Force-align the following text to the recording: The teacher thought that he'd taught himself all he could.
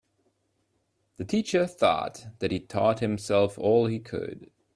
The 1.17 1.25
teacher 1.25 1.67
thought 1.67 2.25
that 2.39 2.49
he'd 2.51 2.67
taught 2.67 3.01
himself 3.01 3.59
all 3.59 3.85
he 3.85 3.99
could. 3.99 4.49